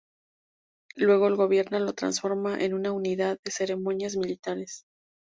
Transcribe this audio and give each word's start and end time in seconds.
Luego 0.95 1.27
el 1.27 1.35
gobierno 1.35 1.77
lo 1.77 1.93
transforma 1.93 2.57
en 2.59 2.73
una 2.73 2.91
unidad 2.91 3.37
de 3.45 3.51
ceremonias 3.51 4.15
militares. 4.17 4.83